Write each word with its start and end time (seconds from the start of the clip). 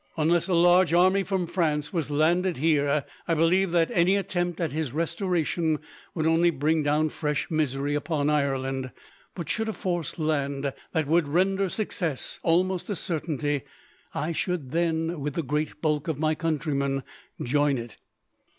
Unless 0.17 0.47
a 0.47 0.55
large 0.55 0.95
army 0.95 1.21
from 1.21 1.45
France 1.45 1.93
was 1.93 2.09
landed 2.09 2.57
here, 2.57 3.05
I 3.27 3.35
believe 3.35 3.69
that 3.69 3.91
any 3.93 4.15
attempt 4.15 4.59
at 4.59 4.71
his 4.71 4.93
restoration 4.93 5.77
would 6.15 6.25
only 6.25 6.49
bring 6.49 6.81
down 6.81 7.09
fresh 7.09 7.51
misery 7.51 7.93
upon 7.93 8.27
Ireland. 8.27 8.89
But, 9.35 9.47
should 9.47 9.69
a 9.69 9.73
force 9.73 10.17
land 10.17 10.73
that 10.91 11.05
would 11.05 11.27
render 11.27 11.69
success 11.69 12.39
almost 12.41 12.89
a 12.89 12.95
certainty, 12.95 13.61
I 14.11 14.31
should 14.31 14.71
then, 14.71 15.19
with 15.19 15.35
the 15.35 15.43
great 15.43 15.83
bulk 15.83 16.07
of 16.07 16.17
my 16.17 16.33
countrymen, 16.33 17.03
join 17.43 17.77
it." 17.77 17.97